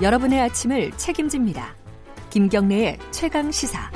[0.00, 1.74] 여러분의 아침을 책임집니다.
[2.30, 3.90] 김경래의 최강 시사.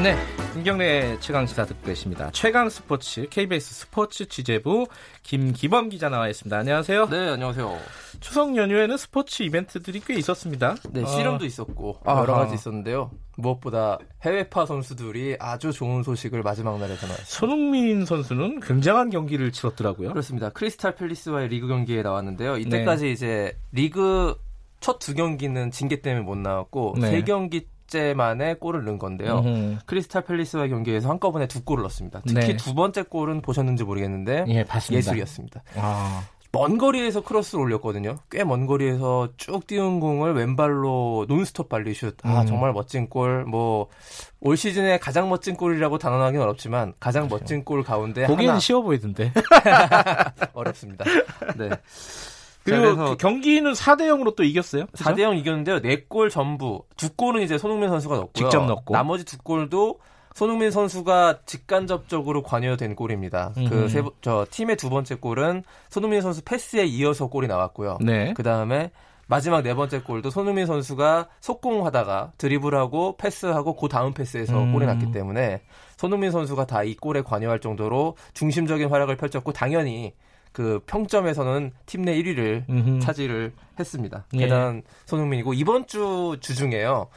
[0.00, 0.16] 네.
[0.62, 2.30] 김경래 최강 시사 듣고 계십니다.
[2.32, 4.86] 최강 스포츠 KBS 스포츠 취재부
[5.24, 6.56] 김기범 기자 나와 있습니다.
[6.56, 7.08] 안녕하세요.
[7.08, 7.78] 네, 안녕하세요.
[8.20, 10.76] 추석 연휴에는 스포츠 이벤트들이 꽤 있었습니다.
[10.92, 11.46] 네, 씨름도 어...
[11.48, 13.10] 있었고 여러 가지 있었는데요.
[13.38, 17.24] 무엇보다 해외파 선수들이 아주 좋은 소식을 마지막 날에 전하였습니다.
[17.24, 20.10] 손흥민 선수는 굉장한 경기를 치렀더라고요.
[20.10, 20.50] 그렇습니다.
[20.50, 22.58] 크리스탈 팰리스와의 리그 경기에 나왔는데요.
[22.58, 23.10] 이때까지 네.
[23.10, 24.36] 이제 리그
[24.78, 27.10] 첫 두 경기는 징계 때문에 못 나왔고 네.
[27.10, 29.40] 세 경기 번째 만에 골을 넣은 건데요.
[29.40, 29.78] 음흠.
[29.86, 32.22] 크리스탈 팰리스와 경기에서 한꺼번에 두 골을 넣었습니다.
[32.26, 32.56] 특히 네.
[32.56, 35.62] 두 번째 골은 보셨는지 모르겠는데 예, 예술이었습니다.
[35.76, 36.22] 아.
[36.54, 38.16] 먼 거리에서 크로스를 올렸거든요.
[38.30, 42.14] 꽤 먼 거리에서 쭉 띄운 공을 왼발로 논스톱 발리 슛.
[42.24, 42.46] 아, 음.
[42.46, 43.44] 정말 멋진 골.
[43.46, 43.88] 뭐,
[44.40, 47.42] 올 시즌에 가장 멋진 골이라고 단언하기는 어렵지만, 가장 그렇죠.
[47.42, 48.26] 멋진 골 가운데.
[48.26, 48.60] 보기에는 하나.
[48.60, 49.32] 쉬워 보이던데.
[50.52, 51.06] 어렵습니다.
[51.56, 51.70] 네.
[52.64, 54.86] 그리고 경기는 4대 0으로 또 이겼어요.
[54.86, 55.04] 그죠?
[55.04, 55.80] 4대 0 이겼는데요.
[55.80, 58.32] 4골 전부 두 골은 이제 손흥민 선수가 넣었고요.
[58.32, 59.98] 직접 넣고 나머지 두 골도
[60.34, 63.52] 손흥민 선수가 직간접적으로 관여된 골입니다.
[63.68, 67.98] 그세저 팀의 두 번째 골은 손흥민 선수 패스에 이어서 골이 나왔고요.
[68.00, 68.32] 네.
[68.34, 68.90] 그 다음에
[69.26, 74.72] 마지막 네 번째 골도 손흥민 선수가 속공하다가 드리블하고 패스하고 그 다음 패스에서 음.
[74.72, 75.62] 골이 났기 때문에
[75.96, 80.14] 손흥민 선수가 다 이 골에 관여할 정도로 중심적인 활약을 펼쳤고 당연히
[80.52, 83.00] 그 평점에서는 팀 내 1위를 음흠.
[83.00, 84.24] 차지를 했습니다.
[84.34, 84.38] 예.
[84.40, 87.08] 대단한 손흥민이고 이번 주 주중에요.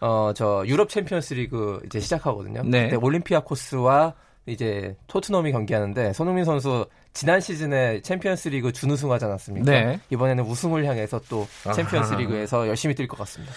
[0.00, 2.62] 어 저 유럽 챔피언스 리그 이제 시작하거든요.
[2.64, 2.84] 네.
[2.84, 4.14] 그때 올림피아코스와
[4.46, 9.70] 이제 토트넘이 경기하는데 손흥민 선수 지난 시즌에 챔피언스 리그 준우승하지 않았습니까?
[9.70, 10.00] 네.
[10.10, 13.52] 이번에는 우승을 향해서 또 챔피언스 리그에서 열심히 뛸 것 같습니다.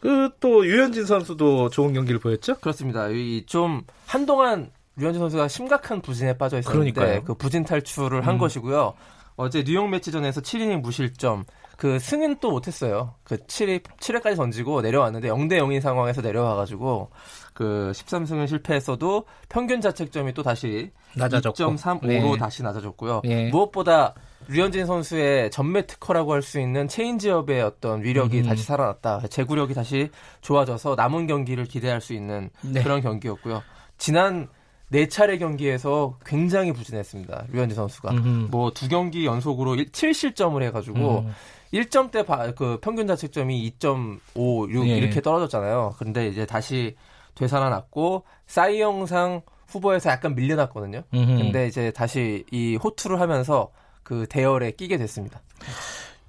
[0.00, 2.56] 그 또 유현진 선수도 좋은 경기를 보였죠?
[2.56, 3.08] 그렇습니다.
[3.08, 7.24] 이 좀 한동안 류현진 선수가 심각한 부진에 빠져 있었는데 그러니까요.
[7.24, 8.38] 그 부진 탈출을 한 음.
[8.38, 8.94] 것이고요.
[9.36, 11.44] 어제 뉴욕 매치전에서 7이닝 무실점
[11.76, 13.14] 그 승인 또 못했어요.
[13.22, 17.10] 그 7회 7회까지 던지고 내려왔는데 0대 0인 상황에서 내려와가지고
[17.52, 22.36] 그 13승을 실패했어도 평균 자책점이 또 다시 낮아졌고 2.35로 네.
[22.38, 23.20] 다시 낮아졌고요.
[23.24, 23.50] 네.
[23.50, 24.14] 무엇보다
[24.48, 28.44] 류현진 선수의 전매 특허라고 할 수 있는 체인지업의 어떤 위력이 음.
[28.44, 29.20] 다시 살아났다.
[29.28, 30.08] 제구력이 다시
[30.40, 32.82] 좋아져서 남은 경기를 기대할 수 있는 네.
[32.82, 33.62] 그런 경기였고요.
[33.98, 34.48] 지난
[34.88, 37.46] 네 차례 경기에서 굉장히 부진했습니다.
[37.52, 38.12] 류현진 선수가.
[38.50, 41.34] 뭐 두 경기 연속으로 7실점을 해가지고 음.
[41.74, 44.96] 1점대 그 평균 자책점이 2.56 예.
[44.96, 45.94] 이렇게 떨어졌잖아요.
[45.98, 46.96] 그런데 이제 다시
[47.34, 51.02] 되살아났고 사이 영상 후보에서 약간 밀려났거든요.
[51.12, 51.26] 음흠.
[51.38, 53.70] 근데 이제 다시 이 호투를 하면서
[54.04, 55.42] 그 대열에 끼게 됐습니다.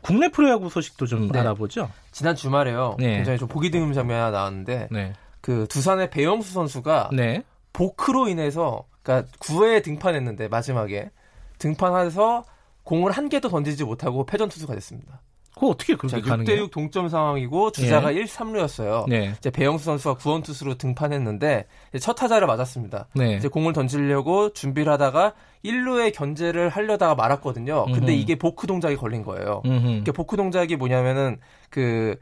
[0.00, 1.38] 국내 프로야구 소식도 좀 네.
[1.40, 1.90] 알아보죠.
[2.10, 2.96] 지난 주말에요.
[2.98, 3.16] 네.
[3.16, 5.12] 굉장히 좀 보기 드문 장면이 하나 나왔는데 네.
[5.40, 7.42] 그 두산의 배영수 선수가 네.
[7.78, 11.10] 보크로 인해서 그러니까 9회에 등판했는데 마지막에
[11.58, 12.44] 등판해서
[12.82, 15.22] 공을 한 개도 던지지 못하고 패전 투수가 됐습니다.
[15.54, 18.18] 그거 어떻게 그렇게 자, 6대 6 동점 상황이고 주자가 예.
[18.18, 19.08] 1, 3루였어요.
[19.08, 19.34] 네.
[19.38, 21.66] 이제 배영수 선수가 구원 투수로 등판했는데
[22.00, 23.08] 첫 타자를 맞았습니다.
[23.14, 23.36] 네.
[23.36, 25.34] 이제 공을 던지려고 준비를 하다가
[25.64, 27.86] 1루에 견제를 하려다가 말았거든요.
[27.86, 28.10] 근데 음흠.
[28.10, 29.62] 이게 보크 동작이 걸린 거예요.
[30.00, 31.38] 이게 보크 동작이 뭐냐면은
[31.70, 32.16] 그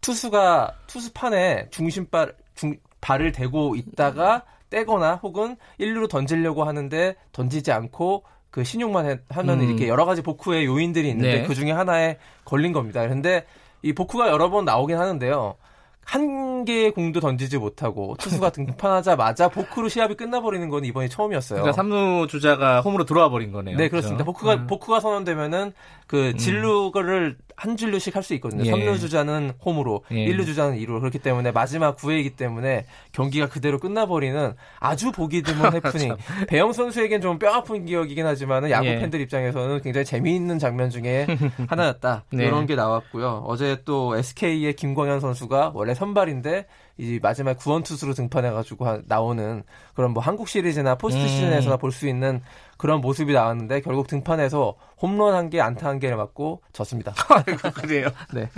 [0.00, 8.64] 투수가 투수판에 중심발 중 발을 대고 있다가 떼거나 혹은 1루로 던지려고 하는데 던지지 않고 그
[8.64, 9.68] 신용만 하면 음.
[9.68, 11.46] 이렇게 여러 가지 복후의 요인들이 있는데 네.
[11.46, 13.00] 그 중에 하나에 걸린 겁니다.
[13.02, 13.46] 그런데
[13.82, 15.56] 이 복후가 여러 번 나오긴 하는데요.
[16.04, 21.62] 한 개의 공도 던지지 못하고 투수가 등판하자마자 보크로 시합이 끝나버리는 건 이번이 처음이었어요.
[21.62, 23.76] 그러니까 3루 주자가 홈으로 들어와 버린 거네요.
[23.76, 24.24] 네, 그렇습니다.
[24.24, 24.32] 그렇죠?
[24.32, 24.66] 보크가 음.
[24.66, 25.72] 보크가 선언되면은
[26.06, 26.36] 그 음.
[26.36, 27.50] 진루를 음.
[27.56, 28.64] 한 진루씩 할 수 있거든요.
[28.64, 28.70] 예.
[28.72, 30.26] 3루 주자는 홈으로, 예.
[30.26, 36.16] 1루 주자는 2루 그렇기 때문에 마지막 9회이기 때문에 경기가 그대로 끝나버리는 아주 보기 드문 해프닝.
[36.48, 38.98] 배영 선수에겐 좀 뼈아픈 기억이긴 하지만 야구 예.
[38.98, 41.26] 팬들 입장에서는 굉장히 재미있는 장면 중에
[41.68, 42.24] 하나였다.
[42.32, 42.46] 네.
[42.46, 43.44] 이런 게 나왔고요.
[43.46, 46.49] 어제 또 SK의 김광현 선수가 원래 선발인데
[46.98, 49.62] 이 마지막 구원 투수로 등판해가지고 나오는
[49.94, 51.28] 그런 뭐 한국 시리즈나 포스트 음.
[51.28, 52.42] 시즌에서나 볼수 있는
[52.76, 57.12] 그런 모습이 나왔는데 결국 등판에서 홈런 한 개, 안타 한 개를 맞고 졌습니다.
[57.74, 58.08] 그래요.
[58.32, 58.48] 네.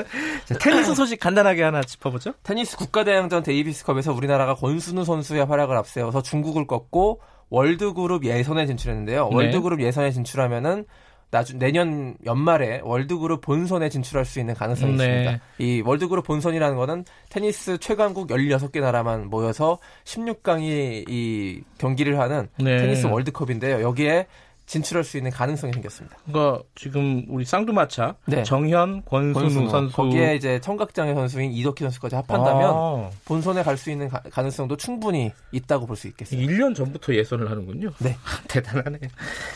[0.44, 2.34] 자, 테니스 소식 간단하게 하나 짚어보죠.
[2.42, 9.28] 테니스 국가대항전 데이비스컵에서 우리나라가 권순우 선수의 활약을 앞세워서 중국을 꺾고 월드그룹 예선에 진출했는데요.
[9.28, 9.34] 네.
[9.34, 10.86] 월드그룹 예선에 진출하면은
[11.32, 15.04] 나중 내년 연말에 월드그룹 본선에 진출할 수 있는 가능성이 네.
[15.04, 15.44] 있습니다.
[15.58, 22.76] 이 월드그룹 본선이라는 거는 테니스 최강국 16개 나라만 모여서 16강이 이 경기를 하는 네.
[22.76, 23.80] 테니스 월드컵인데요.
[23.80, 24.26] 여기에
[24.72, 26.16] 진출할 수 있는 가능성이 생겼습니다.
[26.24, 28.42] 그러니까 지금 우리 쌍두마차 네.
[28.42, 33.10] 정현, 권순우, 권순우, 선수 거기에 이제 청각장애 선수인 이덕희 선수까지 합한다면 아.
[33.26, 36.50] 본선에 갈 수 있는 가, 능성도 충분히 있다고 볼 수 있겠습니다.
[36.52, 37.90] 1년 전부터 예선을 하는군요.
[37.98, 38.16] 네,
[38.48, 39.10] 대단하네요.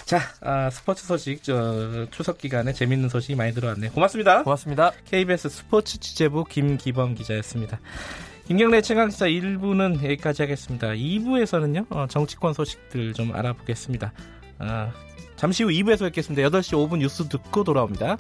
[0.05, 3.93] 자, 아, 스포츠 소식 저 추석 기간에 재밌는 소식이 많이 들어왔네요.
[3.93, 4.43] 고맙습니다.
[4.43, 4.93] 고맙습니다.
[5.07, 7.81] KBS 스포츠 취재부 김기범 기자였습니다.
[8.49, 10.89] 김경래 최강시사 1부는 여기까지 하겠습니다.
[10.89, 14.12] 2부에서는요, 어, 정치권 소식들 좀 알아보겠습니다.
[14.58, 14.93] 아,
[15.37, 16.49] 잠시 후 2부에서 뵙겠습니다.
[16.49, 18.17] 8시 5분 뉴스 듣고 돌아옵니다.